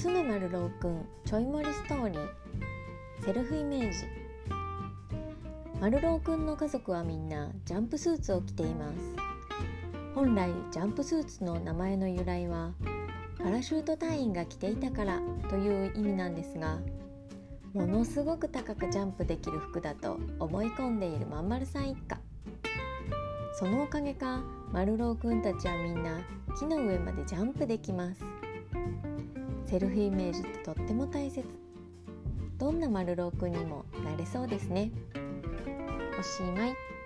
[0.00, 2.28] くんちょい盛りストーリー。
[3.24, 4.04] セルフイメージ。
[5.80, 8.98] 丸郎くんの家族はみんなジャンプスーツを着ています。
[10.14, 12.70] 本来ジャンプスーツの名前の由来は
[13.42, 15.20] パラシュート隊員が着ていたから
[15.50, 16.78] という意味なんですが
[17.74, 22.20] ものすごく高くジャンプできる服だと思い込んでいるまんまるさん一家。
[23.58, 26.20] そのおかげか丸郎くんたちはみんな
[26.56, 28.22] 木の上までジャンプできます。
[29.68, 31.46] セルフイメージってとっても大切。
[32.56, 34.90] どんな丸郎くんにもなれそうですね。
[36.18, 36.97] おしまい。